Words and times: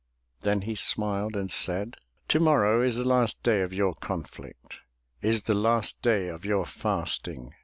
'* 0.23 0.41
Then 0.41 0.61
he 0.61 0.73
smiled, 0.73 1.35
and 1.35 1.51
said: 1.51 1.95
*' 2.11 2.27
To 2.29 2.39
morrow 2.39 2.81
Is 2.81 2.95
the 2.95 3.03
last 3.05 3.43
day 3.43 3.61
of 3.61 3.71
your 3.71 3.93
conflict. 3.93 4.79
Is 5.21 5.43
the 5.43 5.53
last 5.53 6.01
day 6.01 6.27
of 6.27 6.43
your 6.43 6.65
fasting. 6.65 7.53